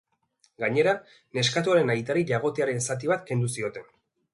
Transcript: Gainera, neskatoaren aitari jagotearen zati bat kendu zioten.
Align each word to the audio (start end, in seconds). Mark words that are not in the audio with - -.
Gainera, 0.63 0.93
neskatoaren 1.39 1.95
aitari 1.97 2.27
jagotearen 2.35 2.87
zati 2.91 3.15
bat 3.17 3.27
kendu 3.33 3.57
zioten. 3.59 3.93